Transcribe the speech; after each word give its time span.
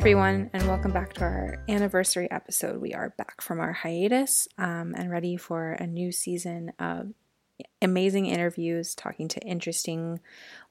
Everyone, 0.00 0.48
and 0.54 0.66
welcome 0.66 0.92
back 0.92 1.12
to 1.12 1.24
our 1.24 1.62
anniversary 1.68 2.28
episode. 2.30 2.80
We 2.80 2.94
are 2.94 3.12
back 3.18 3.42
from 3.42 3.60
our 3.60 3.74
hiatus 3.74 4.48
um, 4.56 4.94
and 4.96 5.10
ready 5.10 5.36
for 5.36 5.72
a 5.72 5.86
new 5.86 6.10
season 6.10 6.72
of 6.78 7.12
amazing 7.82 8.24
interviews, 8.24 8.94
talking 8.94 9.28
to 9.28 9.40
interesting 9.40 10.18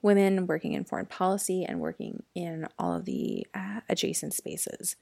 women 0.02 0.48
working 0.48 0.72
in 0.72 0.82
foreign 0.82 1.06
policy 1.06 1.64
and 1.64 1.78
working 1.78 2.24
in 2.34 2.66
all 2.76 2.96
of 2.96 3.04
the 3.04 3.46
uh, 3.54 3.82
adjacent 3.88 4.34
spaces. 4.34 4.96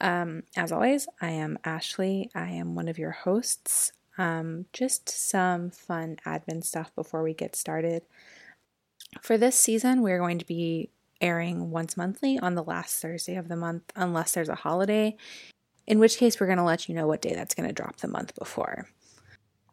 Um, 0.00 0.44
as 0.54 0.70
always, 0.70 1.08
I 1.20 1.30
am 1.30 1.58
Ashley. 1.64 2.30
I 2.32 2.50
am 2.50 2.76
one 2.76 2.86
of 2.86 2.96
your 2.96 3.10
hosts. 3.10 3.90
Um, 4.16 4.66
just 4.72 5.08
some 5.08 5.70
fun 5.70 6.18
admin 6.24 6.62
stuff 6.62 6.94
before 6.94 7.24
we 7.24 7.34
get 7.34 7.56
started. 7.56 8.02
For 9.20 9.36
this 9.36 9.56
season, 9.56 10.00
we're 10.00 10.20
going 10.20 10.38
to 10.38 10.46
be 10.46 10.90
airing 11.20 11.70
once 11.70 11.96
monthly 11.96 12.38
on 12.38 12.54
the 12.54 12.62
last 12.62 13.00
Thursday 13.00 13.36
of 13.36 13.48
the 13.48 13.56
month, 13.56 13.92
unless 13.96 14.32
there's 14.32 14.48
a 14.48 14.54
holiday, 14.54 15.16
in 15.86 15.98
which 15.98 16.18
case 16.18 16.38
we're 16.38 16.46
going 16.46 16.58
to 16.58 16.64
let 16.64 16.88
you 16.88 16.94
know 16.94 17.06
what 17.06 17.22
day 17.22 17.34
that's 17.34 17.54
going 17.54 17.68
to 17.68 17.74
drop 17.74 17.96
the 17.98 18.08
month 18.08 18.34
before. 18.34 18.88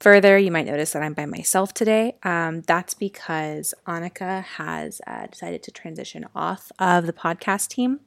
Further, 0.02 0.36
you 0.36 0.52
might 0.52 0.66
notice 0.66 0.94
that 0.94 1.04
I'm 1.04 1.14
by 1.14 1.28
myself 1.28 1.76
today. 1.76 2.16
Um, 2.24 2.62
that's 2.62 2.96
because 2.96 3.76
Annika 3.86 4.44
has 4.44 5.00
uh, 5.06 5.28
decided 5.28 5.62
to 5.64 5.72
transition 5.72 6.26
off 6.36 6.72
of 6.80 7.06
the 7.06 7.14
podcast 7.14 7.68
team. 7.68 8.00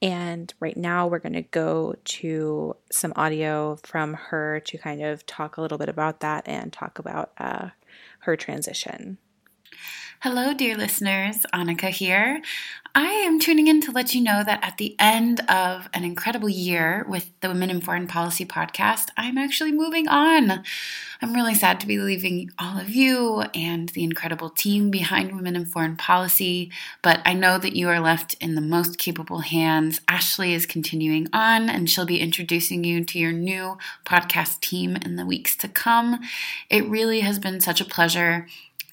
And 0.00 0.54
right 0.60 0.76
now, 0.76 1.08
we're 1.08 1.18
going 1.18 1.32
to 1.32 1.42
go 1.42 1.96
to 2.04 2.76
some 2.92 3.12
audio 3.16 3.76
from 3.82 4.14
her 4.14 4.60
to 4.66 4.78
kind 4.78 5.02
of 5.02 5.26
talk 5.26 5.56
a 5.56 5.62
little 5.62 5.78
bit 5.78 5.88
about 5.88 6.20
that 6.20 6.46
and 6.46 6.72
talk 6.72 7.00
about 7.00 7.32
uh, 7.38 7.70
her 8.20 8.36
transition. 8.36 9.18
Hello, 10.20 10.54
dear 10.54 10.78
listeners. 10.78 11.44
Annika 11.52 11.90
here. 11.90 12.40
I 12.94 13.08
am 13.08 13.38
tuning 13.38 13.66
in 13.66 13.82
to 13.82 13.92
let 13.92 14.14
you 14.14 14.22
know 14.22 14.42
that 14.42 14.64
at 14.64 14.78
the 14.78 14.96
end 14.98 15.40
of 15.40 15.90
an 15.92 16.04
incredible 16.04 16.48
year 16.48 17.04
with 17.06 17.30
the 17.42 17.48
Women 17.48 17.68
in 17.68 17.82
Foreign 17.82 18.06
Policy 18.06 18.46
podcast, 18.46 19.08
I'm 19.18 19.36
actually 19.36 19.72
moving 19.72 20.08
on. 20.08 20.62
I'm 21.20 21.34
really 21.34 21.54
sad 21.54 21.78
to 21.80 21.86
be 21.86 21.98
leaving 21.98 22.50
all 22.58 22.78
of 22.78 22.88
you 22.88 23.42
and 23.54 23.90
the 23.90 24.04
incredible 24.04 24.48
team 24.48 24.90
behind 24.90 25.34
Women 25.34 25.54
in 25.54 25.66
Foreign 25.66 25.98
Policy, 25.98 26.72
but 27.02 27.20
I 27.26 27.34
know 27.34 27.58
that 27.58 27.76
you 27.76 27.90
are 27.90 28.00
left 28.00 28.34
in 28.40 28.54
the 28.54 28.62
most 28.62 28.96
capable 28.96 29.40
hands. 29.40 30.00
Ashley 30.08 30.54
is 30.54 30.64
continuing 30.64 31.28
on, 31.34 31.68
and 31.68 31.90
she'll 31.90 32.06
be 32.06 32.20
introducing 32.20 32.82
you 32.84 33.04
to 33.04 33.18
your 33.18 33.32
new 33.32 33.76
podcast 34.06 34.60
team 34.60 34.96
in 34.96 35.16
the 35.16 35.26
weeks 35.26 35.54
to 35.56 35.68
come. 35.68 36.20
It 36.70 36.88
really 36.88 37.20
has 37.20 37.38
been 37.38 37.60
such 37.60 37.82
a 37.82 37.84
pleasure 37.84 38.46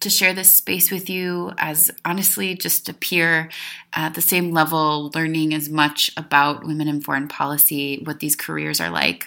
to 0.04 0.09
share 0.09 0.34
this 0.34 0.54
space 0.54 0.92
with 0.92 1.09
you 1.09 1.52
as 1.58 1.92
honestly 2.06 2.56
just 2.56 2.88
a 2.90 2.94
peer 2.94 3.50
at 3.94 4.14
the 4.14 4.22
same 4.22 4.52
level, 4.52 5.12
learning 5.16 5.54
as 5.54 5.70
much 5.70 6.12
about 6.16 6.66
women 6.66 6.88
in 6.88 7.02
foreign 7.02 7.28
policy, 7.28 8.02
what 8.04 8.20
these 8.20 8.36
careers 8.36 8.80
are 8.80 8.90
like. 8.90 9.26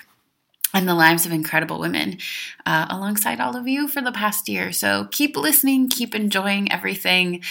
And 0.74 0.86
the 0.86 0.94
lives 0.94 1.24
of 1.24 1.32
incredible 1.32 1.80
women 1.80 2.18
uh, 2.66 2.86
alongside 2.90 3.40
all 3.40 3.56
of 3.56 3.66
you 3.66 3.88
for 3.88 4.02
the 4.02 4.12
past 4.12 4.48
year. 4.48 4.72
So 4.72 5.08
keep 5.10 5.36
listening, 5.36 5.88
keep 5.88 6.14
enjoying 6.14 6.70
everything. 6.70 7.42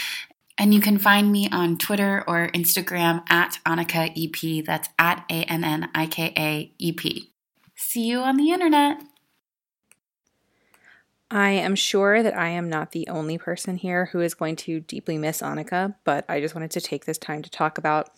And 0.57 0.73
you 0.73 0.79
can 0.79 0.99
find 0.99 1.31
me 1.31 1.49
on 1.51 1.77
Twitter 1.77 2.23
or 2.27 2.49
Instagram 2.53 3.23
at 3.29 3.59
Annika 3.65 4.11
EP. 4.15 4.63
That's 4.63 4.89
at 4.99 5.25
A 5.29 5.43
N 5.43 5.63
N 5.63 5.89
I 5.95 6.07
K 6.07 6.33
A 6.37 6.71
E 6.77 6.91
P. 6.91 7.31
See 7.75 8.05
you 8.05 8.19
on 8.19 8.37
the 8.37 8.51
internet. 8.51 9.01
I 11.31 11.51
am 11.51 11.75
sure 11.75 12.21
that 12.21 12.37
I 12.37 12.49
am 12.49 12.69
not 12.69 12.91
the 12.91 13.07
only 13.07 13.37
person 13.37 13.77
here 13.77 14.05
who 14.11 14.21
is 14.21 14.35
going 14.35 14.55
to 14.57 14.79
deeply 14.79 15.17
miss 15.17 15.41
Annika, 15.41 15.95
but 16.03 16.23
I 16.29 16.39
just 16.39 16.53
wanted 16.53 16.71
to 16.71 16.81
take 16.81 17.05
this 17.05 17.17
time 17.17 17.41
to 17.41 17.49
talk 17.49 17.77
about 17.77 18.11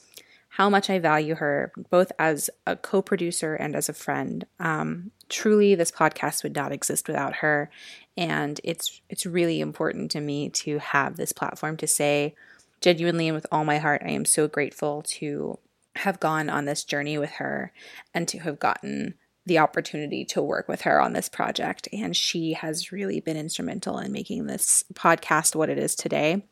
how 0.50 0.69
much 0.69 0.90
I 0.90 1.00
value 1.00 1.35
her, 1.35 1.72
both 1.90 2.12
as 2.19 2.50
a 2.66 2.75
co 2.75 3.01
producer 3.01 3.56
and 3.56 3.75
as 3.75 3.90
a 3.90 3.94
friend. 3.94 4.45
Um, 4.59 5.12
truly, 5.29 5.75
this 5.75 5.91
podcast 5.91 6.44
would 6.44 6.56
not 6.56 6.72
exist 6.72 7.07
without 7.07 7.38
her. 7.38 7.69
And 8.18 8.59
it's, 8.63 9.01
it's 9.09 9.25
really 9.25 9.62
important 9.62 10.12
to 10.12 10.19
me 10.19 10.50
to 10.50 10.79
have 10.79 11.16
this 11.16 11.31
platform 11.31 11.78
to 11.78 11.88
say, 11.88 12.35
genuinely 12.81 13.28
and 13.28 13.35
with 13.35 13.45
all 13.51 13.66
my 13.66 13.78
heart, 13.78 14.01
I 14.06 14.12
am 14.12 14.25
so 14.25 14.47
grateful 14.47 15.03
to 15.03 15.59
have 15.97 16.19
gone 16.19 16.50
on 16.50 16.66
this 16.66 16.84
journey 16.84 17.18
with 17.18 17.31
her 17.31 17.72
and 18.13 18.28
to 18.28 18.39
have 18.39 18.59
gotten 18.59 19.16
the 19.47 19.59
opportunity 19.59 20.25
to 20.25 20.41
work 20.41 20.68
with 20.68 20.81
her 20.81 21.00
on 21.00 21.13
this 21.13 21.30
project. 21.30 21.88
And 21.94 22.16
she 22.16 22.53
has 22.53 22.91
really 22.91 23.19
been 23.19 23.38
instrumental 23.38 23.97
in 23.97 24.12
making 24.12 24.46
this 24.46 24.84
podcast 24.94 25.56
what 25.56 25.69
it 25.69 25.78
is 25.78 25.96
today. 25.96 26.46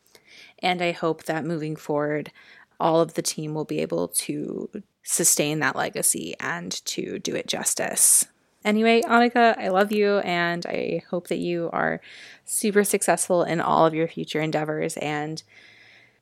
And 0.60 0.80
I 0.82 0.92
hope 0.92 1.24
that 1.24 1.44
moving 1.44 1.76
forward, 1.76 2.32
all 2.80 3.00
of 3.00 3.14
the 3.14 3.22
team 3.22 3.54
will 3.54 3.64
be 3.64 3.80
able 3.80 4.08
to 4.08 4.70
sustain 5.02 5.60
that 5.60 5.76
legacy 5.76 6.34
and 6.40 6.72
to 6.86 7.18
do 7.18 7.34
it 7.34 7.46
justice. 7.46 8.26
Anyway, 8.64 9.02
Annika, 9.02 9.56
I 9.56 9.68
love 9.68 9.92
you 9.92 10.18
and 10.18 10.66
I 10.66 11.02
hope 11.08 11.28
that 11.28 11.38
you 11.38 11.70
are 11.72 12.00
super 12.44 12.82
successful 12.82 13.44
in 13.44 13.60
all 13.60 13.86
of 13.86 13.94
your 13.94 14.08
future 14.08 14.40
endeavors 14.40 14.96
and 14.96 15.42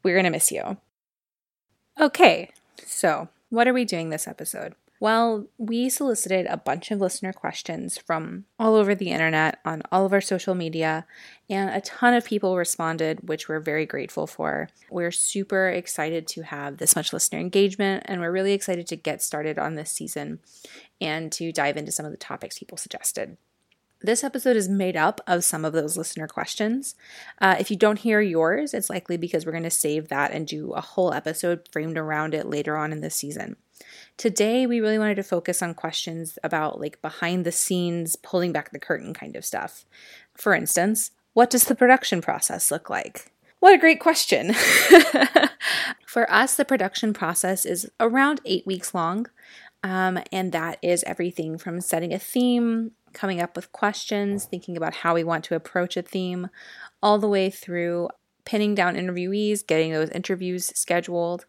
we're 0.02 0.14
going 0.14 0.24
to 0.24 0.30
miss 0.30 0.52
you. 0.52 0.76
Okay, 1.98 2.50
so 2.84 3.28
what 3.48 3.66
are 3.66 3.72
we 3.72 3.84
doing 3.84 4.10
this 4.10 4.28
episode? 4.28 4.74
Well, 5.04 5.48
we 5.58 5.90
solicited 5.90 6.46
a 6.46 6.56
bunch 6.56 6.90
of 6.90 6.98
listener 6.98 7.34
questions 7.34 7.98
from 7.98 8.46
all 8.58 8.74
over 8.74 8.94
the 8.94 9.10
internet, 9.10 9.58
on 9.62 9.82
all 9.92 10.06
of 10.06 10.14
our 10.14 10.22
social 10.22 10.54
media, 10.54 11.04
and 11.50 11.68
a 11.68 11.82
ton 11.82 12.14
of 12.14 12.24
people 12.24 12.56
responded, 12.56 13.28
which 13.28 13.46
we're 13.46 13.60
very 13.60 13.84
grateful 13.84 14.26
for. 14.26 14.70
We're 14.88 15.10
super 15.10 15.68
excited 15.68 16.26
to 16.28 16.42
have 16.44 16.78
this 16.78 16.96
much 16.96 17.12
listener 17.12 17.38
engagement, 17.38 18.04
and 18.06 18.22
we're 18.22 18.32
really 18.32 18.54
excited 18.54 18.86
to 18.86 18.96
get 18.96 19.22
started 19.22 19.58
on 19.58 19.74
this 19.74 19.90
season 19.90 20.38
and 21.02 21.30
to 21.32 21.52
dive 21.52 21.76
into 21.76 21.92
some 21.92 22.06
of 22.06 22.12
the 22.12 22.16
topics 22.16 22.58
people 22.58 22.78
suggested. 22.78 23.36
This 24.00 24.24
episode 24.24 24.56
is 24.56 24.70
made 24.70 24.96
up 24.96 25.20
of 25.26 25.44
some 25.44 25.66
of 25.66 25.74
those 25.74 25.98
listener 25.98 26.28
questions. 26.28 26.94
Uh, 27.42 27.56
if 27.60 27.70
you 27.70 27.76
don't 27.76 27.98
hear 27.98 28.22
yours, 28.22 28.72
it's 28.72 28.88
likely 28.88 29.18
because 29.18 29.44
we're 29.44 29.52
going 29.52 29.64
to 29.64 29.70
save 29.70 30.08
that 30.08 30.30
and 30.30 30.46
do 30.46 30.72
a 30.72 30.80
whole 30.80 31.12
episode 31.12 31.68
framed 31.70 31.98
around 31.98 32.32
it 32.32 32.46
later 32.46 32.78
on 32.78 32.90
in 32.90 33.02
the 33.02 33.10
season. 33.10 33.56
Today, 34.16 34.66
we 34.66 34.80
really 34.80 34.98
wanted 34.98 35.16
to 35.16 35.22
focus 35.22 35.62
on 35.62 35.74
questions 35.74 36.38
about 36.44 36.80
like 36.80 37.02
behind 37.02 37.44
the 37.44 37.52
scenes, 37.52 38.16
pulling 38.16 38.52
back 38.52 38.70
the 38.70 38.78
curtain 38.78 39.12
kind 39.12 39.36
of 39.36 39.44
stuff. 39.44 39.84
For 40.34 40.54
instance, 40.54 41.10
what 41.32 41.50
does 41.50 41.64
the 41.64 41.74
production 41.74 42.20
process 42.20 42.70
look 42.70 42.88
like? 42.88 43.32
What 43.58 43.74
a 43.74 43.78
great 43.78 43.98
question. 43.98 44.54
For 46.06 46.30
us, 46.30 46.54
the 46.54 46.64
production 46.64 47.12
process 47.12 47.64
is 47.64 47.90
around 47.98 48.40
eight 48.44 48.66
weeks 48.66 48.94
long, 48.94 49.26
um, 49.82 50.20
and 50.30 50.52
that 50.52 50.78
is 50.82 51.02
everything 51.04 51.58
from 51.58 51.80
setting 51.80 52.12
a 52.12 52.18
theme, 52.18 52.92
coming 53.12 53.40
up 53.40 53.56
with 53.56 53.72
questions, 53.72 54.44
thinking 54.44 54.76
about 54.76 54.94
how 54.94 55.14
we 55.14 55.24
want 55.24 55.44
to 55.44 55.56
approach 55.56 55.96
a 55.96 56.02
theme, 56.02 56.50
all 57.02 57.18
the 57.18 57.28
way 57.28 57.50
through 57.50 58.08
pinning 58.44 58.74
down 58.74 58.96
interviewees, 58.96 59.66
getting 59.66 59.92
those 59.92 60.10
interviews 60.10 60.66
scheduled, 60.74 61.46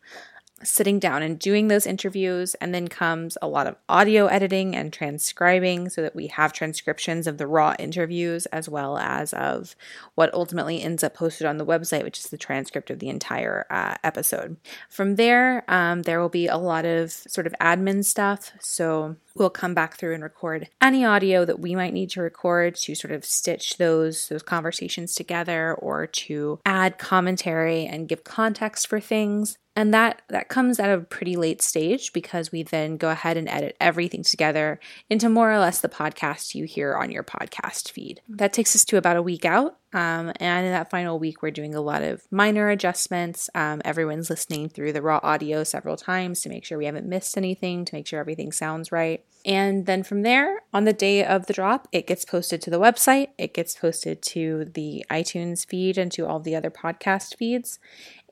sitting 0.64 1.00
down 1.00 1.22
and 1.22 1.38
doing 1.38 1.68
those 1.68 1.86
interviews, 1.86 2.56
and 2.56 2.74
then 2.74 2.88
comes 2.88 3.38
a 3.42 3.48
lot 3.48 3.68
of 3.68 3.76
audio 3.90 4.28
editing 4.28 4.76
and 4.76 4.94
transcribing 4.94 5.90
so 5.90 6.02
that 6.02 6.16
we 6.16 6.28
have 6.28 6.54
transcriptions 6.54 7.28
of 7.28 7.38
the 7.38 7.48
raw 7.48 7.76
interviews 7.78 8.46
as 8.48 8.70
well 8.70 8.98
as 8.98 9.34
of 9.34 9.76
what 10.16 10.34
ultimately 10.34 10.82
ends 10.82 11.04
up 11.04 11.14
posted 11.14 11.46
on 11.46 11.58
the 11.58 11.66
website, 11.66 12.04
which 12.04 12.20
is 12.20 12.30
the 12.30 12.38
transcript 12.38 12.90
of 12.90 13.00
the 13.00 13.10
entire 13.10 13.66
uh, 13.70 13.96
episode. 14.04 14.56
From 14.90 15.16
there, 15.16 15.64
um, 15.68 16.04
there 16.04 16.22
will 16.22 16.30
be 16.30 16.48
a 16.48 16.58
lot 16.58 16.86
of 16.86 17.12
sort 17.12 17.48
of 17.48 17.56
admin 17.60 18.06
stuff. 18.06 18.52
So 18.60 19.18
we'll 19.36 19.50
come 19.50 19.74
back 19.74 19.98
through 19.98 20.14
and 20.14 20.24
record 20.24 20.70
any 20.82 21.04
audio 21.04 21.44
that 21.46 21.60
we 21.60 21.76
might 21.76 21.94
need 21.94 22.10
to 22.12 22.22
record 22.22 22.76
to 22.76 22.96
sort 22.96 23.12
of 23.12 23.26
stitch 23.26 23.78
those 23.78 24.30
those 24.30 24.42
conversations 24.42 25.14
together 25.14 25.74
or 25.76 26.08
to 26.08 26.60
add 26.66 26.98
commentary 26.98 27.86
and 27.86 28.08
give 28.08 28.24
context 28.24 28.88
for 28.88 29.00
things 29.00 29.58
and 29.76 29.94
that 29.94 30.22
that 30.30 30.50
comes 30.50 30.80
at 30.80 30.90
a 30.90 31.02
pretty 31.02 31.36
late 31.36 31.62
stage 31.62 32.14
because 32.14 32.52
we 32.52 32.64
then 32.64 32.98
go 32.98 33.10
ahead 33.10 33.38
and 33.38 33.50
edit 33.50 33.76
everything 33.80 34.24
together 34.24 34.80
into 35.10 35.30
more 35.30 35.52
or 35.52 35.60
less 35.60 35.82
the 35.82 35.90
podcast 35.90 36.56
you 36.56 36.66
hear 36.66 36.96
on 36.96 37.12
your 37.12 37.24
podcast 37.24 37.92
feed. 37.92 38.22
That 38.30 38.54
takes 38.54 38.76
us 38.76 38.86
to 38.86 38.98
about 38.98 39.18
a 39.18 39.22
week 39.22 39.46
out 39.46 39.78
um, 39.96 40.34
and 40.42 40.66
in 40.66 40.74
that 40.74 40.92
final 40.92 41.18
week 41.18 41.42
we're 41.42 41.52
doing 41.52 41.74
a 41.74 41.80
lot 41.80 42.04
of 42.04 42.22
minor 42.30 42.70
adjustments. 42.70 43.50
Um, 43.56 43.82
everyone's 43.86 44.30
listening 44.30 44.68
through 44.68 44.92
the 44.92 45.02
raw 45.02 45.22
audio 45.24 45.64
several 45.64 45.96
times 45.96 46.42
to 46.42 46.50
make 46.50 46.66
sure 46.66 46.78
we 46.78 46.86
haven't 46.86 47.08
missed 47.08 47.38
anything 47.38 47.86
to 47.86 47.96
make 47.96 48.06
sure 48.06 48.20
everything 48.20 48.52
sounds 48.52 48.92
right. 48.92 49.24
And 49.46 49.86
then 49.86 50.04
from 50.04 50.24
there 50.24 50.64
on 50.74 50.84
the 50.84 50.92
day 50.92 51.24
of 51.24 51.46
the 51.46 51.54
drop 51.54 51.88
it 51.94 52.08
gets 52.08 52.26
posted 52.26 52.62
to 52.64 52.70
the 52.70 52.80
website. 52.80 53.30
It 53.38 53.54
gets 53.54 53.76
posted 53.76 54.22
to 54.24 54.66
the 54.66 55.06
itunes 55.10 55.66
feed 55.66 55.98
and 55.98 56.12
to 56.12 56.28
all 56.28 56.42
the 56.42 56.56
other 56.56 56.70
podcast 56.70 57.38
feeds. 57.38 57.80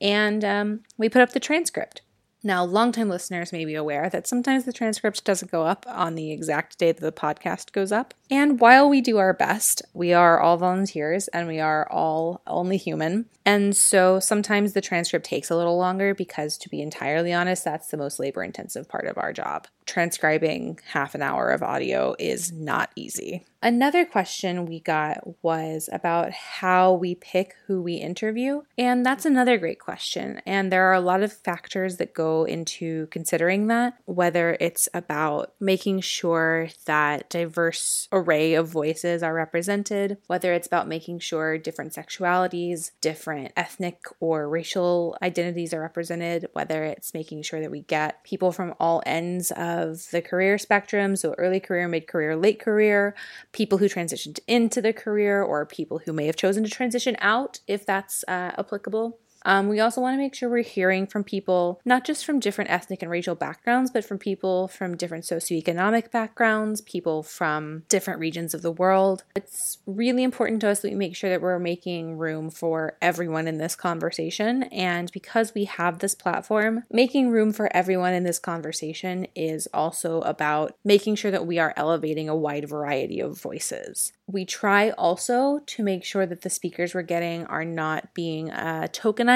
And 0.01 0.44
um, 0.44 0.81
we 0.98 1.07
put 1.07 1.21
up 1.21 1.31
the 1.31 1.39
transcript. 1.39 2.01
Now, 2.45 2.65
longtime 2.65 3.07
listeners 3.07 3.53
may 3.53 3.63
be 3.63 3.75
aware 3.75 4.09
that 4.09 4.27
sometimes 4.27 4.65
the 4.65 4.73
transcript 4.73 5.23
doesn't 5.23 5.49
go 5.49 5.65
up 5.65 5.85
on 5.87 6.15
the 6.15 6.31
exact 6.31 6.77
day 6.77 6.91
that 6.91 6.99
the 6.99 7.13
podcast 7.13 7.71
goes 7.71 7.91
up. 7.93 8.13
And 8.29 8.59
while 8.59 8.89
we 8.89 8.99
do 8.99 9.17
our 9.17 9.33
best, 9.33 9.81
we 9.93 10.11
are 10.11 10.41
all 10.41 10.57
volunteers 10.57 11.29
and 11.29 11.47
we 11.47 11.61
are 11.61 11.89
all 11.89 12.41
only 12.45 12.75
human. 12.75 13.27
And 13.45 13.75
so 13.77 14.19
sometimes 14.19 14.73
the 14.73 14.81
transcript 14.81 15.25
takes 15.25 15.49
a 15.49 15.55
little 15.55 15.77
longer 15.77 16.13
because, 16.13 16.57
to 16.57 16.69
be 16.69 16.81
entirely 16.81 17.31
honest, 17.31 17.63
that's 17.63 17.87
the 17.87 17.97
most 17.97 18.19
labor 18.19 18.43
intensive 18.43 18.89
part 18.89 19.05
of 19.07 19.17
our 19.17 19.31
job. 19.31 19.67
Transcribing 19.85 20.80
half 20.91 21.15
an 21.15 21.21
hour 21.21 21.50
of 21.50 21.63
audio 21.63 22.15
is 22.19 22.51
not 22.51 22.91
easy. 22.95 23.45
Another 23.63 24.03
question 24.03 24.65
we 24.65 24.81
got 24.81 25.41
was 25.41 25.89
about 25.94 26.33
how 26.33 26.91
we 26.91 27.15
pick 27.15 27.56
who 27.65 27.81
we 27.81 27.94
interview. 27.94 28.63
And 28.77 29.06
that's 29.06 29.25
another 29.25 29.57
great 29.57 29.80
question. 29.80 30.41
And 30.45 30.69
there 30.69 30.85
are 30.89 30.94
a 30.94 31.00
lot 31.00 31.24
of 31.24 31.31
factors 31.31 31.95
that 31.95 32.13
go 32.13 32.44
into 32.44 33.07
considering 33.07 33.68
that, 33.68 33.94
whether 34.03 34.57
it's 34.59 34.89
about 34.94 35.53
making 35.62 36.01
sure 36.01 36.68
that 36.86 37.29
diverse 37.29 38.09
array 38.12 38.53
of 38.53 38.68
voices 38.68 39.24
are 39.24 39.33
represented, 39.33 40.18
whether 40.27 40.51
it's 40.51 40.68
about 40.68 40.89
making 40.89 41.19
sure 41.19 41.57
different 41.57 41.94
sexualities, 41.94 42.91
different 43.00 43.53
ethnic 43.56 44.01
or 44.19 44.50
racial 44.50 45.18
identities 45.21 45.74
are 45.74 45.81
represented, 45.81 46.50
whether 46.51 46.83
it's 46.83 47.13
making 47.13 47.44
sure 47.44 47.62
that 47.62 47.71
we 47.71 47.83
get 47.83 48.25
people 48.25 48.51
from 48.51 48.74
all 48.77 49.01
ends 49.06 49.51
of 49.51 49.72
the 50.11 50.21
career 50.21 50.57
spectrum, 50.57 51.15
so 51.15 51.33
early 51.37 51.59
career, 51.59 51.87
mid 51.87 52.07
career, 52.07 52.35
late 52.35 52.59
career 52.59 53.15
people 53.51 53.77
who 53.77 53.87
transitioned 53.87 54.39
into 54.47 54.81
the 54.81 54.93
career 54.93 55.41
or 55.41 55.65
people 55.65 55.99
who 55.99 56.13
may 56.13 56.25
have 56.25 56.35
chosen 56.35 56.63
to 56.63 56.69
transition 56.69 57.15
out 57.19 57.59
if 57.67 57.85
that's 57.85 58.23
uh, 58.27 58.51
applicable. 58.57 59.19
Um, 59.45 59.67
we 59.67 59.79
also 59.79 60.01
want 60.01 60.13
to 60.13 60.17
make 60.17 60.35
sure 60.35 60.49
we're 60.49 60.63
hearing 60.63 61.07
from 61.07 61.23
people, 61.23 61.81
not 61.85 62.05
just 62.05 62.25
from 62.25 62.39
different 62.39 62.69
ethnic 62.69 63.01
and 63.01 63.11
racial 63.11 63.35
backgrounds, 63.35 63.91
but 63.91 64.05
from 64.05 64.17
people 64.17 64.67
from 64.67 64.97
different 64.97 65.25
socioeconomic 65.25 66.11
backgrounds, 66.11 66.81
people 66.81 67.23
from 67.23 67.83
different 67.89 68.19
regions 68.19 68.53
of 68.53 68.61
the 68.61 68.71
world. 68.71 69.23
It's 69.35 69.79
really 69.85 70.23
important 70.23 70.61
to 70.61 70.69
us 70.69 70.79
that 70.81 70.91
we 70.91 70.97
make 70.97 71.15
sure 71.15 71.29
that 71.29 71.41
we're 71.41 71.59
making 71.59 72.17
room 72.17 72.49
for 72.49 72.97
everyone 73.01 73.47
in 73.47 73.57
this 73.57 73.75
conversation. 73.75 74.63
And 74.63 75.11
because 75.11 75.53
we 75.53 75.65
have 75.65 75.99
this 75.99 76.15
platform, 76.15 76.83
making 76.91 77.29
room 77.29 77.51
for 77.51 77.75
everyone 77.75 78.13
in 78.13 78.23
this 78.23 78.39
conversation 78.39 79.27
is 79.35 79.67
also 79.73 80.21
about 80.21 80.75
making 80.83 81.15
sure 81.15 81.31
that 81.31 81.45
we 81.45 81.59
are 81.59 81.73
elevating 81.75 82.29
a 82.29 82.35
wide 82.35 82.69
variety 82.69 83.19
of 83.19 83.39
voices. 83.39 84.13
We 84.27 84.45
try 84.45 84.91
also 84.91 85.59
to 85.65 85.83
make 85.83 86.05
sure 86.05 86.25
that 86.25 86.41
the 86.41 86.49
speakers 86.49 86.93
we're 86.93 87.01
getting 87.01 87.45
are 87.47 87.65
not 87.65 88.13
being 88.13 88.51
uh, 88.51 88.87
tokenized, 88.91 89.32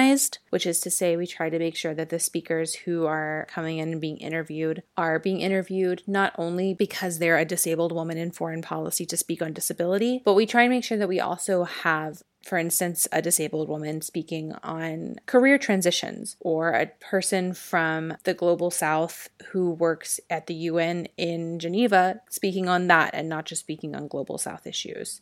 which 0.50 0.66
is 0.66 0.80
to 0.82 0.90
say, 0.90 1.16
we 1.16 1.28
try 1.28 1.50
to 1.50 1.60
make 1.60 1.76
sure 1.76 1.94
that 1.94 2.10
the 2.10 2.20
speakers 2.20 2.74
who 2.76 3.06
are 3.06 3.48
coming 3.50 3.78
in 3.78 3.92
and 3.92 4.02
being 4.02 4.18
interviewed 4.18 4.84
are 4.96 5.20
being 5.20 5.42
interviewed 5.42 6.04
not 6.08 6.34
only 6.38 6.74
because 6.74 7.20
they're 7.20 7.38
a 7.38 7.46
disabled 7.46 7.92
woman 7.92 8.18
in 8.18 8.32
foreign 8.32 8.62
policy 8.62 9.06
to 9.06 9.18
speak 9.18 9.42
on 9.42 9.54
disability, 9.54 10.22
but 10.26 10.34
we 10.34 10.46
try 10.46 10.64
and 10.64 10.72
make 10.72 10.84
sure 10.84 10.98
that 10.98 11.10
we 11.10 11.20
also 11.20 11.64
have 11.64 12.24
for 12.48 12.58
instance, 12.58 13.08
a 13.12 13.22
disabled 13.22 13.68
woman 13.68 14.02
speaking 14.02 14.54
on 14.64 15.18
career 15.26 15.58
transitions, 15.58 16.38
or 16.40 16.70
a 16.70 16.86
person 17.02 17.54
from 17.54 18.14
the 18.24 18.34
global 18.34 18.72
south 18.72 19.28
who 19.52 19.72
works 19.72 20.22
at 20.30 20.48
the 20.48 20.54
UN 20.54 21.08
in 21.18 21.60
Geneva 21.60 22.22
speaking 22.30 22.70
on 22.70 22.88
that 22.88 23.14
and 23.14 23.28
not 23.28 23.46
just 23.46 23.62
speaking 23.62 23.96
on 23.96 24.08
global 24.08 24.38
south 24.38 24.66
issues. 24.66 25.20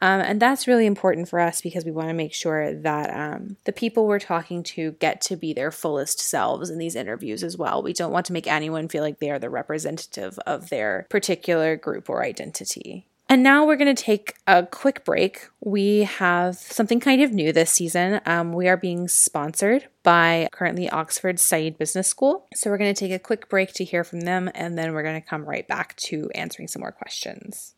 Um, 0.00 0.20
and 0.20 0.40
that's 0.40 0.66
really 0.66 0.86
important 0.86 1.28
for 1.28 1.40
us 1.40 1.60
because 1.60 1.84
we 1.84 1.90
want 1.90 2.08
to 2.08 2.14
make 2.14 2.34
sure 2.34 2.74
that 2.74 3.10
um, 3.14 3.56
the 3.64 3.72
people 3.72 4.06
we're 4.06 4.18
talking 4.18 4.62
to 4.64 4.92
get 4.92 5.20
to 5.22 5.36
be 5.36 5.52
their 5.52 5.70
fullest 5.70 6.20
selves 6.20 6.70
in 6.70 6.78
these 6.78 6.94
interviews 6.96 7.42
as 7.42 7.56
well. 7.56 7.82
We 7.82 7.92
don't 7.92 8.12
want 8.12 8.26
to 8.26 8.32
make 8.32 8.46
anyone 8.46 8.88
feel 8.88 9.02
like 9.02 9.18
they 9.18 9.30
are 9.30 9.38
the 9.38 9.50
representative 9.50 10.38
of 10.46 10.68
their 10.68 11.06
particular 11.10 11.76
group 11.76 12.08
or 12.08 12.22
identity. 12.22 13.06
And 13.30 13.42
now 13.42 13.66
we're 13.66 13.76
going 13.76 13.94
to 13.94 14.02
take 14.02 14.36
a 14.46 14.64
quick 14.64 15.04
break. 15.04 15.48
We 15.60 16.04
have 16.04 16.56
something 16.56 16.98
kind 16.98 17.20
of 17.20 17.30
new 17.30 17.52
this 17.52 17.70
season. 17.70 18.22
Um, 18.24 18.54
we 18.54 18.68
are 18.68 18.76
being 18.76 19.06
sponsored 19.06 19.86
by 20.02 20.48
currently 20.50 20.88
Oxford 20.88 21.38
Said 21.38 21.76
Business 21.76 22.08
School. 22.08 22.46
So 22.54 22.70
we're 22.70 22.78
going 22.78 22.94
to 22.94 22.98
take 22.98 23.12
a 23.12 23.18
quick 23.18 23.50
break 23.50 23.74
to 23.74 23.84
hear 23.84 24.02
from 24.02 24.20
them, 24.20 24.50
and 24.54 24.78
then 24.78 24.94
we're 24.94 25.02
going 25.02 25.20
to 25.20 25.28
come 25.28 25.44
right 25.44 25.68
back 25.68 25.94
to 25.96 26.30
answering 26.34 26.68
some 26.68 26.80
more 26.80 26.92
questions. 26.92 27.74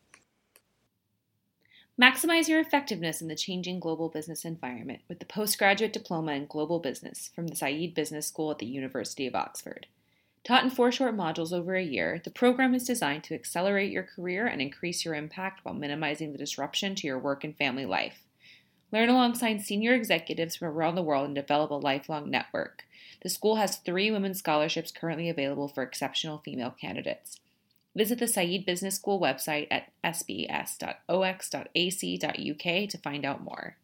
Maximize 2.01 2.47
your 2.47 2.59
effectiveness 2.59 3.21
in 3.21 3.27
the 3.27 3.35
changing 3.35 3.79
global 3.79 4.09
business 4.09 4.43
environment 4.43 5.01
with 5.07 5.19
the 5.19 5.25
postgraduate 5.25 5.93
diploma 5.93 6.31
in 6.31 6.47
global 6.47 6.79
business 6.79 7.29
from 7.35 7.45
the 7.45 7.55
Said 7.55 7.93
Business 7.93 8.25
School 8.25 8.49
at 8.49 8.57
the 8.57 8.65
University 8.65 9.27
of 9.27 9.35
Oxford. 9.35 9.85
Taught 10.43 10.63
in 10.63 10.69
four 10.71 10.91
short 10.91 11.15
modules 11.15 11.53
over 11.53 11.75
a 11.75 11.83
year, 11.83 12.19
the 12.23 12.31
program 12.31 12.73
is 12.73 12.87
designed 12.87 13.23
to 13.25 13.35
accelerate 13.35 13.91
your 13.91 14.01
career 14.01 14.47
and 14.47 14.63
increase 14.63 15.05
your 15.05 15.13
impact 15.13 15.63
while 15.63 15.75
minimizing 15.75 16.31
the 16.31 16.39
disruption 16.39 16.95
to 16.95 17.05
your 17.05 17.19
work 17.19 17.43
and 17.43 17.55
family 17.55 17.85
life. 17.85 18.23
Learn 18.91 19.09
alongside 19.09 19.61
senior 19.61 19.93
executives 19.93 20.55
from 20.55 20.69
around 20.69 20.95
the 20.95 21.03
world 21.03 21.27
and 21.27 21.35
develop 21.35 21.69
a 21.69 21.75
lifelong 21.75 22.31
network. 22.31 22.83
The 23.21 23.29
school 23.29 23.57
has 23.57 23.75
three 23.75 24.09
women's 24.09 24.39
scholarships 24.39 24.91
currently 24.91 25.29
available 25.29 25.67
for 25.67 25.83
exceptional 25.83 26.39
female 26.39 26.71
candidates. 26.71 27.39
Visit 27.95 28.19
the 28.19 28.27
Said 28.27 28.65
Business 28.65 28.95
School 28.95 29.19
website 29.19 29.67
at 29.69 29.91
sbs.ox.ac.uk 30.05 30.99
to 32.89 32.97
find 32.97 33.25
out 33.25 33.43
more. 33.43 33.77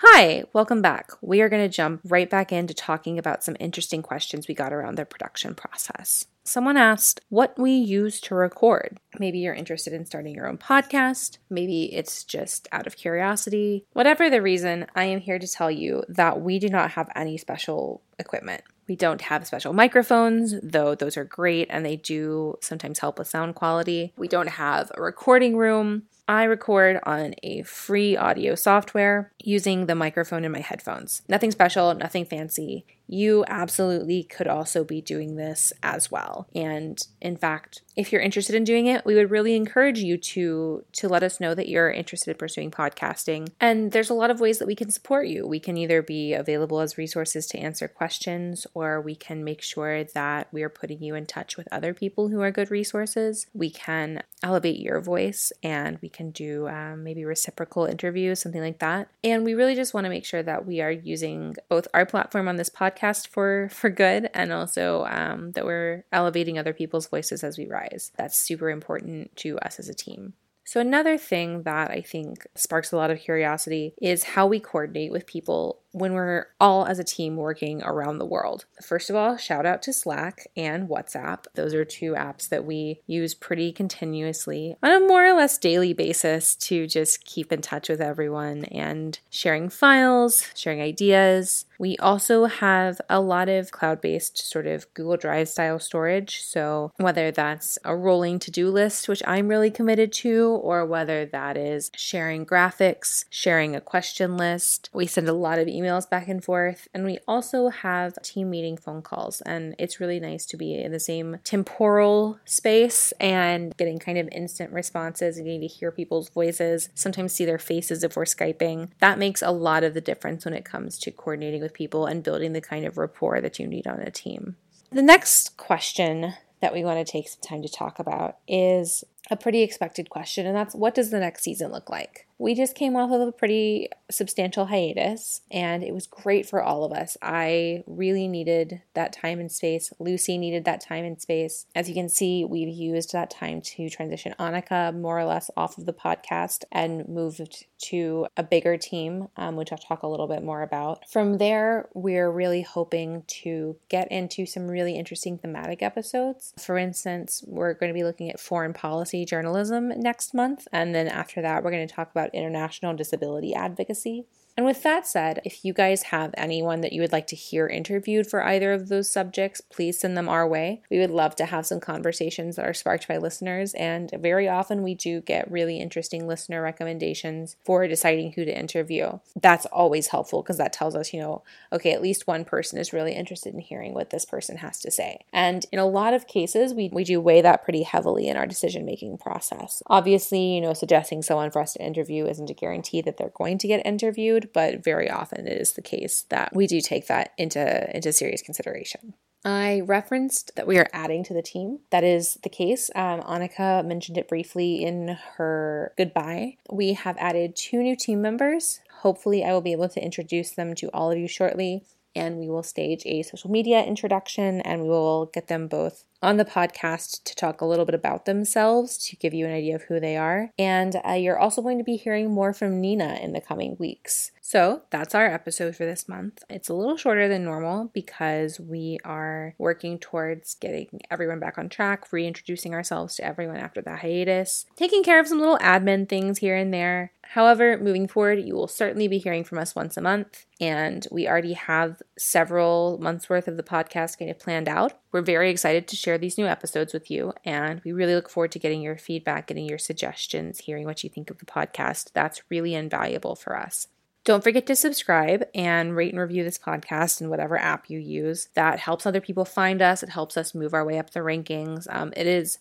Hi, 0.00 0.44
welcome 0.52 0.80
back. 0.80 1.10
We 1.20 1.40
are 1.40 1.48
going 1.48 1.68
to 1.68 1.76
jump 1.76 2.02
right 2.04 2.30
back 2.30 2.52
into 2.52 2.72
talking 2.72 3.18
about 3.18 3.42
some 3.42 3.56
interesting 3.58 4.00
questions 4.00 4.46
we 4.46 4.54
got 4.54 4.72
around 4.72 4.96
the 4.96 5.04
production 5.04 5.56
process. 5.56 6.26
Someone 6.44 6.76
asked 6.76 7.20
what 7.30 7.58
we 7.58 7.72
use 7.72 8.20
to 8.20 8.36
record. 8.36 9.00
Maybe 9.18 9.40
you're 9.40 9.54
interested 9.54 9.92
in 9.92 10.06
starting 10.06 10.36
your 10.36 10.46
own 10.46 10.56
podcast. 10.56 11.38
Maybe 11.50 11.92
it's 11.92 12.22
just 12.22 12.68
out 12.70 12.86
of 12.86 12.96
curiosity. 12.96 13.86
Whatever 13.92 14.30
the 14.30 14.40
reason, 14.40 14.86
I 14.94 15.06
am 15.06 15.18
here 15.18 15.40
to 15.40 15.48
tell 15.48 15.70
you 15.70 16.04
that 16.08 16.40
we 16.40 16.60
do 16.60 16.68
not 16.68 16.92
have 16.92 17.10
any 17.16 17.36
special 17.36 18.00
equipment. 18.20 18.62
We 18.88 18.96
don't 18.96 19.20
have 19.20 19.46
special 19.46 19.74
microphones, 19.74 20.54
though 20.62 20.94
those 20.94 21.16
are 21.16 21.24
great 21.24 21.68
and 21.70 21.84
they 21.84 21.96
do 21.96 22.56
sometimes 22.62 23.00
help 23.00 23.18
with 23.18 23.28
sound 23.28 23.54
quality. 23.54 24.14
We 24.16 24.28
don't 24.28 24.48
have 24.48 24.90
a 24.94 25.02
recording 25.02 25.56
room. 25.56 26.04
I 26.28 26.44
record 26.44 27.00
on 27.04 27.34
a 27.42 27.62
free 27.62 28.14
audio 28.14 28.54
software 28.54 29.32
using 29.42 29.86
the 29.86 29.94
microphone 29.94 30.44
in 30.44 30.52
my 30.52 30.60
headphones. 30.60 31.22
Nothing 31.26 31.50
special, 31.50 31.94
nothing 31.94 32.26
fancy 32.26 32.84
you 33.08 33.44
absolutely 33.48 34.22
could 34.22 34.46
also 34.46 34.84
be 34.84 35.00
doing 35.00 35.36
this 35.36 35.72
as 35.82 36.10
well. 36.10 36.46
And 36.54 36.98
in 37.20 37.36
fact, 37.36 37.82
if 37.96 38.12
you're 38.12 38.20
interested 38.20 38.54
in 38.54 38.64
doing 38.64 38.86
it, 38.86 39.04
we 39.04 39.14
would 39.14 39.30
really 39.30 39.56
encourage 39.56 39.98
you 39.98 40.18
to 40.18 40.84
to 40.92 41.08
let 41.08 41.22
us 41.22 41.40
know 41.40 41.54
that 41.54 41.68
you're 41.68 41.90
interested 41.90 42.30
in 42.30 42.36
pursuing 42.36 42.70
podcasting. 42.70 43.48
And 43.60 43.92
there's 43.92 44.10
a 44.10 44.14
lot 44.14 44.30
of 44.30 44.40
ways 44.40 44.58
that 44.58 44.68
we 44.68 44.76
can 44.76 44.90
support 44.90 45.26
you. 45.26 45.46
We 45.46 45.58
can 45.58 45.76
either 45.76 46.02
be 46.02 46.34
available 46.34 46.80
as 46.80 46.98
resources 46.98 47.46
to 47.48 47.58
answer 47.58 47.88
questions 47.88 48.66
or 48.74 49.00
we 49.00 49.16
can 49.16 49.42
make 49.42 49.62
sure 49.62 50.04
that 50.04 50.48
we 50.52 50.62
are 50.62 50.68
putting 50.68 51.02
you 51.02 51.14
in 51.14 51.26
touch 51.26 51.56
with 51.56 51.68
other 51.72 51.94
people 51.94 52.28
who 52.28 52.40
are 52.42 52.50
good 52.50 52.70
resources. 52.70 53.46
We 53.54 53.70
can 53.70 54.22
elevate 54.42 54.78
your 54.78 55.00
voice 55.00 55.50
and 55.62 55.98
we 56.02 56.10
can 56.18 56.30
do 56.32 56.68
um, 56.68 57.04
maybe 57.04 57.24
reciprocal 57.24 57.84
interviews, 57.84 58.40
something 58.40 58.60
like 58.60 58.80
that. 58.80 59.08
And 59.22 59.44
we 59.44 59.54
really 59.54 59.76
just 59.76 59.94
want 59.94 60.04
to 60.04 60.10
make 60.10 60.24
sure 60.24 60.42
that 60.42 60.66
we 60.66 60.80
are 60.80 60.90
using 60.90 61.54
both 61.68 61.86
our 61.94 62.04
platform 62.04 62.48
on 62.48 62.56
this 62.56 62.68
podcast 62.68 63.28
for 63.28 63.68
for 63.70 63.88
good 63.88 64.28
and 64.34 64.52
also 64.52 65.06
um, 65.08 65.52
that 65.52 65.64
we're 65.64 66.04
elevating 66.12 66.58
other 66.58 66.72
people's 66.72 67.06
voices 67.06 67.44
as 67.44 67.56
we 67.56 67.66
rise 67.66 68.10
that's 68.16 68.36
super 68.36 68.68
important 68.68 69.34
to 69.36 69.58
us 69.60 69.78
as 69.78 69.88
a 69.88 69.94
team 69.94 70.32
so, 70.68 70.80
another 70.80 71.16
thing 71.16 71.62
that 71.62 71.90
I 71.90 72.02
think 72.02 72.46
sparks 72.54 72.92
a 72.92 72.96
lot 72.98 73.10
of 73.10 73.18
curiosity 73.20 73.94
is 74.02 74.22
how 74.22 74.46
we 74.46 74.60
coordinate 74.60 75.10
with 75.10 75.26
people 75.26 75.80
when 75.92 76.12
we're 76.12 76.46
all 76.60 76.86
as 76.86 76.98
a 76.98 77.04
team 77.04 77.36
working 77.36 77.82
around 77.82 78.18
the 78.18 78.26
world. 78.26 78.66
First 78.82 79.10
of 79.10 79.16
all, 79.16 79.36
shout 79.36 79.66
out 79.66 79.82
to 79.82 79.92
Slack 79.92 80.46
and 80.56 80.88
WhatsApp. 80.88 81.44
Those 81.54 81.74
are 81.74 81.84
two 81.84 82.12
apps 82.12 82.48
that 82.48 82.64
we 82.64 83.00
use 83.06 83.34
pretty 83.34 83.72
continuously 83.72 84.76
on 84.82 84.90
a 84.90 85.06
more 85.06 85.26
or 85.26 85.32
less 85.32 85.58
daily 85.58 85.92
basis 85.92 86.54
to 86.56 86.86
just 86.86 87.24
keep 87.24 87.52
in 87.52 87.60
touch 87.60 87.88
with 87.88 88.00
everyone 88.00 88.64
and 88.66 89.18
sharing 89.30 89.68
files, 89.68 90.46
sharing 90.54 90.80
ideas. 90.80 91.64
We 91.78 91.96
also 91.98 92.46
have 92.46 93.00
a 93.08 93.20
lot 93.20 93.48
of 93.48 93.70
cloud 93.70 94.00
based 94.00 94.38
sort 94.38 94.66
of 94.66 94.92
Google 94.94 95.16
Drive 95.16 95.48
style 95.48 95.78
storage. 95.78 96.42
So, 96.42 96.92
whether 96.96 97.30
that's 97.30 97.78
a 97.84 97.96
rolling 97.96 98.40
to 98.40 98.50
do 98.50 98.68
list, 98.70 99.08
which 99.08 99.22
I'm 99.26 99.48
really 99.48 99.70
committed 99.70 100.12
to, 100.14 100.60
or 100.62 100.84
whether 100.84 101.24
that 101.26 101.56
is 101.56 101.90
sharing 101.94 102.44
graphics, 102.44 103.24
sharing 103.30 103.76
a 103.76 103.80
question 103.80 104.36
list, 104.36 104.90
we 104.92 105.06
send 105.06 105.28
a 105.28 105.32
lot 105.32 105.60
of 105.60 105.68
emails 105.68 105.77
back 106.10 106.28
and 106.28 106.42
forth. 106.42 106.88
And 106.94 107.04
we 107.04 107.18
also 107.26 107.68
have 107.68 108.20
team 108.22 108.50
meeting 108.50 108.76
phone 108.76 109.02
calls. 109.02 109.40
And 109.42 109.74
it's 109.78 110.00
really 110.00 110.20
nice 110.20 110.46
to 110.46 110.56
be 110.56 110.74
in 110.74 110.92
the 110.92 111.00
same 111.00 111.38
temporal 111.44 112.38
space 112.44 113.12
and 113.20 113.76
getting 113.76 113.98
kind 113.98 114.18
of 114.18 114.28
instant 114.32 114.72
responses 114.72 115.36
and 115.36 115.46
getting 115.46 115.60
to 115.60 115.66
hear 115.66 115.90
people's 115.90 116.28
voices, 116.28 116.88
sometimes 116.94 117.32
see 117.32 117.44
their 117.44 117.58
faces 117.58 118.04
if 118.04 118.16
we're 118.16 118.24
Skyping. 118.24 118.90
That 119.00 119.18
makes 119.18 119.42
a 119.42 119.50
lot 119.50 119.84
of 119.84 119.94
the 119.94 120.00
difference 120.00 120.44
when 120.44 120.54
it 120.54 120.64
comes 120.64 120.98
to 121.00 121.10
coordinating 121.10 121.62
with 121.62 121.72
people 121.72 122.06
and 122.06 122.22
building 122.22 122.52
the 122.52 122.60
kind 122.60 122.84
of 122.84 122.98
rapport 122.98 123.40
that 123.40 123.58
you 123.58 123.66
need 123.66 123.86
on 123.86 124.00
a 124.00 124.10
team. 124.10 124.56
The 124.90 125.02
next 125.02 125.56
question 125.56 126.34
that 126.60 126.72
we 126.72 126.84
want 126.84 127.04
to 127.04 127.10
take 127.10 127.28
some 127.28 127.40
time 127.40 127.62
to 127.62 127.68
talk 127.68 127.98
about 127.98 128.38
is 128.48 129.04
a 129.30 129.36
pretty 129.36 129.62
expected 129.62 130.10
question, 130.10 130.46
and 130.46 130.56
that's 130.56 130.74
what 130.74 130.94
does 130.94 131.10
the 131.10 131.20
next 131.20 131.42
season 131.42 131.70
look 131.70 131.90
like? 131.90 132.28
we 132.38 132.54
just 132.54 132.76
came 132.76 132.96
off 132.96 133.10
of 133.10 133.20
a 133.20 133.32
pretty 133.32 133.88
substantial 134.10 134.66
hiatus 134.66 135.42
and 135.50 135.82
it 135.82 135.92
was 135.92 136.06
great 136.06 136.48
for 136.48 136.62
all 136.62 136.84
of 136.84 136.92
us. 136.92 137.16
I 137.20 137.82
really 137.86 138.28
needed 138.28 138.80
that 138.94 139.12
time 139.12 139.40
and 139.40 139.50
space. 139.50 139.92
Lucy 139.98 140.38
needed 140.38 140.64
that 140.64 140.80
time 140.80 141.04
and 141.04 141.20
space. 141.20 141.66
As 141.74 141.88
you 141.88 141.94
can 141.94 142.08
see, 142.08 142.44
we've 142.44 142.68
used 142.68 143.12
that 143.12 143.30
time 143.30 143.60
to 143.62 143.90
transition 143.90 144.34
Annika 144.38 144.96
more 144.96 145.18
or 145.18 145.24
less 145.24 145.50
off 145.56 145.76
of 145.78 145.86
the 145.86 145.92
podcast 145.92 146.64
and 146.70 147.08
moved 147.08 147.66
to 147.78 148.26
a 148.36 148.42
bigger 148.42 148.76
team, 148.76 149.28
um, 149.36 149.56
which 149.56 149.72
I'll 149.72 149.78
talk 149.78 150.02
a 150.02 150.08
little 150.08 150.28
bit 150.28 150.42
more 150.42 150.62
about. 150.62 151.08
From 151.08 151.38
there, 151.38 151.88
we're 151.92 152.30
really 152.30 152.62
hoping 152.62 153.24
to 153.26 153.76
get 153.88 154.10
into 154.12 154.46
some 154.46 154.68
really 154.68 154.96
interesting 154.96 155.38
thematic 155.38 155.82
episodes. 155.82 156.54
For 156.58 156.78
instance, 156.78 157.42
we're 157.46 157.74
going 157.74 157.90
to 157.90 157.98
be 157.98 158.04
looking 158.04 158.30
at 158.30 158.40
foreign 158.40 158.72
policy 158.72 159.17
journalism 159.24 159.88
next 159.96 160.34
month. 160.34 160.68
And 160.72 160.94
then 160.94 161.08
after 161.08 161.40
that, 161.42 161.62
we're 161.62 161.70
going 161.70 161.86
to 161.86 161.94
talk 161.94 162.10
about 162.10 162.18
about 162.18 162.34
international 162.34 162.94
disability 162.94 163.54
advocacy. 163.54 164.26
And 164.58 164.66
with 164.66 164.82
that 164.82 165.06
said, 165.06 165.40
if 165.44 165.64
you 165.64 165.72
guys 165.72 166.02
have 166.02 166.34
anyone 166.36 166.80
that 166.80 166.92
you 166.92 167.00
would 167.00 167.12
like 167.12 167.28
to 167.28 167.36
hear 167.36 167.68
interviewed 167.68 168.26
for 168.26 168.42
either 168.42 168.72
of 168.72 168.88
those 168.88 169.08
subjects, 169.08 169.60
please 169.60 170.00
send 170.00 170.16
them 170.16 170.28
our 170.28 170.48
way. 170.48 170.82
We 170.90 170.98
would 170.98 171.12
love 171.12 171.36
to 171.36 171.46
have 171.46 171.64
some 171.64 171.78
conversations 171.78 172.56
that 172.56 172.66
are 172.66 172.74
sparked 172.74 173.06
by 173.06 173.18
listeners, 173.18 173.72
and 173.74 174.10
very 174.18 174.48
often 174.48 174.82
we 174.82 174.96
do 174.96 175.20
get 175.20 175.48
really 175.48 175.78
interesting 175.78 176.26
listener 176.26 176.60
recommendations 176.60 177.54
for 177.64 177.86
deciding 177.86 178.32
who 178.32 178.44
to 178.44 178.58
interview. 178.58 179.20
That's 179.40 179.64
always 179.66 180.08
helpful 180.08 180.42
because 180.42 180.58
that 180.58 180.72
tells 180.72 180.96
us, 180.96 181.12
you 181.12 181.20
know, 181.20 181.44
okay, 181.72 181.92
at 181.92 182.02
least 182.02 182.26
one 182.26 182.44
person 182.44 182.80
is 182.80 182.92
really 182.92 183.14
interested 183.14 183.54
in 183.54 183.60
hearing 183.60 183.94
what 183.94 184.10
this 184.10 184.24
person 184.24 184.56
has 184.56 184.80
to 184.80 184.90
say. 184.90 185.20
And 185.32 185.66
in 185.70 185.78
a 185.78 185.86
lot 185.86 186.14
of 186.14 186.26
cases, 186.26 186.74
we, 186.74 186.88
we 186.92 187.04
do 187.04 187.20
weigh 187.20 187.42
that 187.42 187.62
pretty 187.62 187.84
heavily 187.84 188.26
in 188.26 188.36
our 188.36 188.46
decision 188.46 188.84
making 188.84 189.18
process. 189.18 189.84
Obviously, 189.86 190.56
you 190.56 190.60
know, 190.60 190.72
suggesting 190.72 191.22
someone 191.22 191.52
for 191.52 191.62
us 191.62 191.74
to 191.74 191.84
interview 191.84 192.26
isn't 192.26 192.50
a 192.50 192.54
guarantee 192.54 193.00
that 193.02 193.18
they're 193.18 193.30
going 193.36 193.58
to 193.58 193.68
get 193.68 193.86
interviewed 193.86 194.47
but 194.52 194.82
very 194.82 195.10
often 195.10 195.46
it 195.46 195.60
is 195.60 195.72
the 195.72 195.82
case 195.82 196.24
that 196.28 196.54
we 196.54 196.66
do 196.66 196.80
take 196.80 197.06
that 197.06 197.32
into, 197.38 197.94
into 197.94 198.12
serious 198.12 198.42
consideration. 198.42 199.14
I 199.44 199.80
referenced 199.80 200.56
that 200.56 200.66
we 200.66 200.78
are 200.78 200.88
adding 200.92 201.22
to 201.24 201.34
the 201.34 201.42
team. 201.42 201.78
That 201.90 202.02
is 202.02 202.38
the 202.42 202.48
case. 202.48 202.90
Um, 202.94 203.20
Annika 203.20 203.86
mentioned 203.86 204.18
it 204.18 204.28
briefly 204.28 204.82
in 204.82 205.16
her 205.36 205.92
goodbye. 205.96 206.56
We 206.70 206.94
have 206.94 207.16
added 207.18 207.54
two 207.54 207.82
new 207.82 207.94
team 207.94 208.20
members. 208.20 208.80
Hopefully, 209.02 209.44
I 209.44 209.52
will 209.52 209.60
be 209.60 209.72
able 209.72 209.88
to 209.90 210.04
introduce 210.04 210.50
them 210.50 210.74
to 210.76 210.88
all 210.88 211.12
of 211.12 211.18
you 211.18 211.28
shortly 211.28 211.84
and 212.18 212.38
we 212.38 212.48
will 212.48 212.62
stage 212.62 213.02
a 213.06 213.22
social 213.22 213.50
media 213.50 213.82
introduction 213.84 214.60
and 214.62 214.82
we 214.82 214.88
will 214.88 215.26
get 215.26 215.48
them 215.48 215.68
both 215.68 216.04
on 216.20 216.36
the 216.36 216.44
podcast 216.44 217.22
to 217.24 217.34
talk 217.34 217.60
a 217.60 217.64
little 217.64 217.84
bit 217.84 217.94
about 217.94 218.24
themselves 218.24 218.98
to 218.98 219.16
give 219.16 219.32
you 219.32 219.46
an 219.46 219.52
idea 219.52 219.76
of 219.76 219.82
who 219.82 220.00
they 220.00 220.16
are. 220.16 220.50
And 220.58 221.00
uh, 221.06 221.12
you're 221.12 221.38
also 221.38 221.62
going 221.62 221.78
to 221.78 221.84
be 221.84 221.96
hearing 221.96 222.30
more 222.30 222.52
from 222.52 222.80
Nina 222.80 223.18
in 223.22 223.32
the 223.32 223.40
coming 223.40 223.76
weeks. 223.78 224.32
So 224.48 224.80
that's 224.88 225.14
our 225.14 225.26
episode 225.26 225.76
for 225.76 225.84
this 225.84 226.08
month. 226.08 226.42
It's 226.48 226.70
a 226.70 226.74
little 226.74 226.96
shorter 226.96 227.28
than 227.28 227.44
normal 227.44 227.90
because 227.92 228.58
we 228.58 228.98
are 229.04 229.54
working 229.58 229.98
towards 229.98 230.54
getting 230.54 231.02
everyone 231.10 231.38
back 231.38 231.58
on 231.58 231.68
track, 231.68 232.10
reintroducing 232.10 232.72
ourselves 232.72 233.16
to 233.16 233.26
everyone 233.26 233.58
after 233.58 233.82
the 233.82 233.96
hiatus, 233.96 234.64
taking 234.74 235.04
care 235.04 235.20
of 235.20 235.28
some 235.28 235.38
little 235.38 235.58
admin 235.58 236.08
things 236.08 236.38
here 236.38 236.56
and 236.56 236.72
there. 236.72 237.12
However, 237.20 237.76
moving 237.76 238.08
forward, 238.08 238.38
you 238.38 238.54
will 238.54 238.68
certainly 238.68 239.06
be 239.06 239.18
hearing 239.18 239.44
from 239.44 239.58
us 239.58 239.74
once 239.74 239.98
a 239.98 240.00
month, 240.00 240.46
and 240.58 241.06
we 241.10 241.28
already 241.28 241.52
have 241.52 242.00
several 242.16 242.96
months 243.02 243.28
worth 243.28 243.48
of 243.48 243.58
the 243.58 243.62
podcast 243.62 244.18
kind 244.18 244.30
of 244.30 244.38
planned 244.38 244.66
out. 244.66 244.94
We're 245.12 245.20
very 245.20 245.50
excited 245.50 245.86
to 245.88 245.94
share 245.94 246.16
these 246.16 246.38
new 246.38 246.46
episodes 246.46 246.94
with 246.94 247.10
you, 247.10 247.34
and 247.44 247.82
we 247.84 247.92
really 247.92 248.14
look 248.14 248.30
forward 248.30 248.52
to 248.52 248.58
getting 248.58 248.80
your 248.80 248.96
feedback, 248.96 249.48
getting 249.48 249.68
your 249.68 249.76
suggestions, 249.76 250.60
hearing 250.60 250.86
what 250.86 251.04
you 251.04 251.10
think 251.10 251.28
of 251.28 251.36
the 251.36 251.44
podcast. 251.44 252.12
That's 252.14 252.40
really 252.48 252.74
invaluable 252.74 253.36
for 253.36 253.54
us. 253.54 253.88
Don't 254.24 254.44
forget 254.44 254.66
to 254.66 254.76
subscribe 254.76 255.44
and 255.54 255.96
rate 255.96 256.12
and 256.12 256.20
review 256.20 256.44
this 256.44 256.58
podcast 256.58 257.20
in 257.20 257.30
whatever 257.30 257.56
app 257.58 257.88
you 257.88 257.98
use. 257.98 258.48
That 258.54 258.78
helps 258.78 259.06
other 259.06 259.20
people 259.20 259.44
find 259.44 259.80
us. 259.80 260.02
It 260.02 260.10
helps 260.10 260.36
us 260.36 260.54
move 260.54 260.74
our 260.74 260.84
way 260.84 260.98
up 260.98 261.10
the 261.10 261.20
rankings. 261.20 261.86
Um, 261.90 262.12
it 262.16 262.26
is 262.26 262.58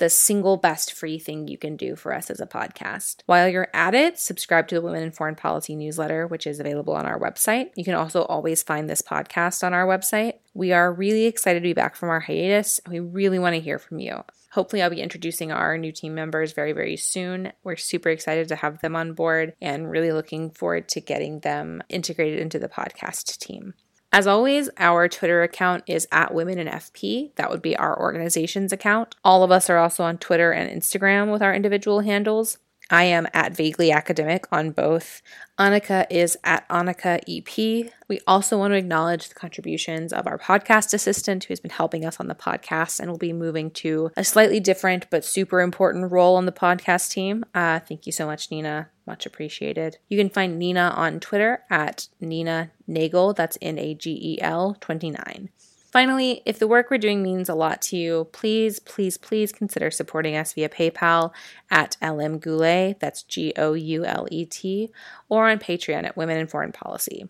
the 0.00 0.10
single 0.10 0.56
best 0.56 0.92
free 0.94 1.18
thing 1.18 1.46
you 1.46 1.58
can 1.58 1.76
do 1.76 1.94
for 1.94 2.14
us 2.14 2.30
as 2.30 2.40
a 2.40 2.46
podcast. 2.46 3.16
While 3.26 3.48
you're 3.48 3.68
at 3.74 3.94
it, 3.94 4.18
subscribe 4.18 4.66
to 4.68 4.74
the 4.74 4.80
Women 4.80 5.02
in 5.02 5.10
Foreign 5.12 5.36
Policy 5.36 5.76
newsletter, 5.76 6.26
which 6.26 6.46
is 6.46 6.58
available 6.58 6.94
on 6.94 7.06
our 7.06 7.20
website. 7.20 7.70
You 7.76 7.84
can 7.84 7.94
also 7.94 8.22
always 8.22 8.62
find 8.62 8.88
this 8.88 9.02
podcast 9.02 9.62
on 9.62 9.74
our 9.74 9.86
website. 9.86 10.34
We 10.54 10.72
are 10.72 10.92
really 10.92 11.26
excited 11.26 11.60
to 11.60 11.68
be 11.68 11.74
back 11.74 11.96
from 11.96 12.08
our 12.08 12.20
hiatus. 12.20 12.80
We 12.88 12.98
really 12.98 13.38
want 13.38 13.54
to 13.54 13.60
hear 13.60 13.78
from 13.78 13.98
you. 13.98 14.24
Hopefully, 14.52 14.82
I'll 14.82 14.90
be 14.90 15.00
introducing 15.00 15.52
our 15.52 15.78
new 15.78 15.92
team 15.92 16.14
members 16.14 16.52
very, 16.52 16.72
very 16.72 16.96
soon. 16.96 17.52
We're 17.62 17.76
super 17.76 18.08
excited 18.08 18.48
to 18.48 18.56
have 18.56 18.80
them 18.80 18.96
on 18.96 19.12
board 19.12 19.54
and 19.60 19.90
really 19.90 20.12
looking 20.12 20.50
forward 20.50 20.88
to 20.88 21.00
getting 21.00 21.40
them 21.40 21.82
integrated 21.88 22.40
into 22.40 22.58
the 22.58 22.68
podcast 22.68 23.38
team. 23.38 23.74
As 24.12 24.26
always, 24.26 24.68
our 24.76 25.08
Twitter 25.08 25.44
account 25.44 25.84
is 25.86 26.08
at 26.10 26.34
Women 26.34 26.58
in 26.58 26.66
FP. 26.66 27.32
That 27.36 27.48
would 27.48 27.62
be 27.62 27.76
our 27.76 27.96
organization's 27.96 28.72
account. 28.72 29.14
All 29.24 29.44
of 29.44 29.52
us 29.52 29.70
are 29.70 29.78
also 29.78 30.02
on 30.02 30.18
Twitter 30.18 30.50
and 30.50 30.68
Instagram 30.68 31.30
with 31.30 31.42
our 31.42 31.54
individual 31.54 32.00
handles. 32.00 32.58
I 32.90 33.04
am 33.04 33.28
at 33.32 33.56
Vaguely 33.56 33.92
Academic 33.92 34.46
on 34.50 34.72
both. 34.72 35.22
Annika 35.58 36.06
is 36.10 36.36
at 36.42 36.68
Annika 36.68 37.20
EP. 37.28 37.92
We 38.08 38.20
also 38.26 38.58
want 38.58 38.72
to 38.72 38.78
acknowledge 38.78 39.28
the 39.28 39.34
contributions 39.34 40.12
of 40.12 40.26
our 40.26 40.38
podcast 40.38 40.92
assistant 40.92 41.44
who's 41.44 41.60
been 41.60 41.70
helping 41.70 42.04
us 42.04 42.18
on 42.18 42.26
the 42.26 42.34
podcast 42.34 42.98
and 42.98 43.10
will 43.10 43.18
be 43.18 43.32
moving 43.32 43.70
to 43.72 44.10
a 44.16 44.24
slightly 44.24 44.58
different 44.58 45.08
but 45.10 45.24
super 45.24 45.60
important 45.60 46.10
role 46.10 46.34
on 46.36 46.46
the 46.46 46.52
podcast 46.52 47.10
team. 47.10 47.44
Uh, 47.54 47.78
thank 47.78 48.06
you 48.06 48.12
so 48.12 48.26
much, 48.26 48.50
Nina. 48.50 48.88
Much 49.06 49.26
appreciated. 49.26 49.98
You 50.08 50.18
can 50.18 50.28
find 50.28 50.58
Nina 50.58 50.92
on 50.96 51.20
Twitter 51.20 51.62
at 51.70 52.08
Nina 52.20 52.70
Nagel. 52.88 53.34
That's 53.34 53.58
N 53.62 53.78
A 53.78 53.94
G 53.94 54.18
E 54.20 54.40
L 54.40 54.76
29. 54.80 55.50
Finally, 55.90 56.40
if 56.46 56.58
the 56.58 56.68
work 56.68 56.90
we're 56.90 56.98
doing 56.98 57.22
means 57.22 57.48
a 57.48 57.54
lot 57.54 57.82
to 57.82 57.96
you, 57.96 58.28
please, 58.32 58.78
please, 58.78 59.18
please 59.18 59.50
consider 59.50 59.90
supporting 59.90 60.36
us 60.36 60.52
via 60.52 60.68
PayPal 60.68 61.32
at 61.70 61.96
LM 62.00 62.38
Goulet, 62.38 63.00
that's 63.00 63.24
G 63.24 63.52
O 63.56 63.74
U 63.74 64.04
L 64.04 64.28
E 64.30 64.44
T, 64.44 64.90
or 65.28 65.48
on 65.48 65.58
Patreon 65.58 66.04
at 66.04 66.16
Women 66.16 66.38
in 66.38 66.46
Foreign 66.46 66.72
Policy. 66.72 67.28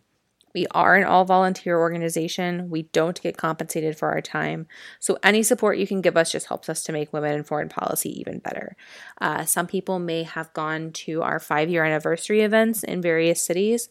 We 0.53 0.67
are 0.73 0.97
an 0.97 1.05
all 1.05 1.25
volunteer 1.25 1.79
organization. 1.79 2.71
We 2.71 2.83
don't 2.83 3.23
get 3.23 3.37
compensated 3.37 3.97
for 3.97 4.09
our 4.09 4.21
time. 4.21 4.67
So, 4.99 5.17
any 5.23 5.43
support 5.45 5.79
you 5.79 5.87
can 5.87 6.01
give 6.01 6.17
us 6.17 6.33
just 6.33 6.49
helps 6.49 6.69
us 6.69 6.83
to 6.85 6.93
make 6.93 7.13
women 7.13 7.35
in 7.35 7.45
foreign 7.45 7.69
policy 7.69 8.19
even 8.21 8.41
better. 8.41 8.77
Uh, 9.21 9.45
some 9.45 9.69
people 9.69 10.01
may 10.01 10.25
have 10.25 10.53
gone 10.53 10.91
to 10.93 11.23
our 11.23 11.39
five 11.39 11.71
year 11.71 11.85
anniversary 11.85 12.41
events 12.41 12.83
in 12.83 13.01
various 13.01 13.41
cities 13.41 13.89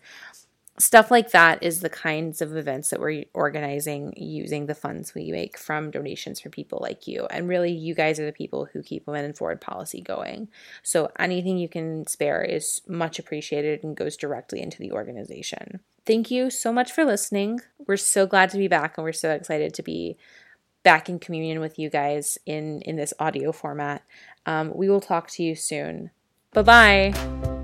stuff 0.79 1.11
like 1.11 1.31
that 1.31 1.61
is 1.61 1.81
the 1.81 1.89
kinds 1.89 2.41
of 2.41 2.55
events 2.55 2.89
that 2.89 2.99
we're 2.99 3.25
organizing 3.33 4.13
using 4.15 4.65
the 4.65 4.75
funds 4.75 5.13
we 5.13 5.31
make 5.31 5.57
from 5.57 5.91
donations 5.91 6.39
from 6.39 6.51
people 6.51 6.79
like 6.81 7.07
you. 7.07 7.27
And 7.29 7.47
really, 7.47 7.71
you 7.71 7.93
guys 7.93 8.19
are 8.19 8.25
the 8.25 8.31
people 8.31 8.65
who 8.71 8.81
keep 8.81 9.05
Women 9.05 9.25
in 9.25 9.33
Foreign 9.33 9.59
Policy 9.59 10.01
going. 10.01 10.47
So 10.81 11.11
anything 11.19 11.57
you 11.57 11.69
can 11.69 12.07
spare 12.07 12.41
is 12.41 12.81
much 12.87 13.19
appreciated 13.19 13.83
and 13.83 13.95
goes 13.95 14.17
directly 14.17 14.61
into 14.61 14.79
the 14.79 14.93
organization. 14.93 15.81
Thank 16.05 16.31
you 16.31 16.49
so 16.49 16.71
much 16.71 16.91
for 16.91 17.05
listening. 17.05 17.59
We're 17.85 17.97
so 17.97 18.25
glad 18.25 18.49
to 18.51 18.57
be 18.57 18.67
back 18.67 18.97
and 18.97 19.03
we're 19.03 19.13
so 19.13 19.31
excited 19.31 19.73
to 19.75 19.83
be 19.83 20.17
back 20.83 21.09
in 21.09 21.19
communion 21.19 21.59
with 21.59 21.77
you 21.77 21.89
guys 21.89 22.37
in 22.45 22.81
in 22.81 22.95
this 22.95 23.13
audio 23.19 23.51
format. 23.51 24.03
Um, 24.45 24.71
we 24.73 24.89
will 24.89 25.01
talk 25.01 25.29
to 25.31 25.43
you 25.43 25.55
soon. 25.55 26.11
Bye 26.53 26.63
bye. 26.63 27.58